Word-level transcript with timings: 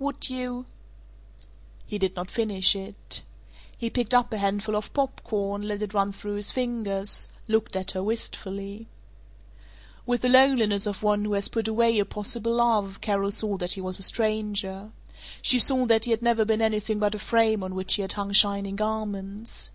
"Would 0.00 0.28
you" 0.28 0.66
He 1.86 1.96
did 1.96 2.16
not 2.16 2.28
finish 2.28 2.74
it. 2.74 3.22
He 3.78 3.88
picked 3.88 4.14
up 4.14 4.32
a 4.32 4.38
handful 4.38 4.74
of 4.74 4.92
pop 4.92 5.20
corn, 5.22 5.62
let 5.62 5.80
it 5.80 5.94
run 5.94 6.12
through 6.12 6.34
his 6.34 6.50
fingers, 6.50 7.28
looked 7.46 7.76
at 7.76 7.92
her 7.92 8.02
wistfully. 8.02 8.88
With 10.04 10.22
the 10.22 10.28
loneliness 10.28 10.86
of 10.88 11.04
one 11.04 11.24
who 11.24 11.34
has 11.34 11.46
put 11.46 11.68
away 11.68 11.96
a 12.00 12.04
possible 12.04 12.54
love 12.56 13.00
Carol 13.00 13.30
saw 13.30 13.56
that 13.58 13.74
he 13.74 13.80
was 13.80 14.00
a 14.00 14.02
stranger. 14.02 14.90
She 15.40 15.60
saw 15.60 15.86
that 15.86 16.04
he 16.04 16.10
had 16.10 16.20
never 16.20 16.44
been 16.44 16.60
anything 16.62 16.98
but 16.98 17.14
a 17.14 17.20
frame 17.20 17.62
on 17.62 17.76
which 17.76 17.92
she 17.92 18.02
had 18.02 18.14
hung 18.14 18.32
shining 18.32 18.74
garments. 18.74 19.70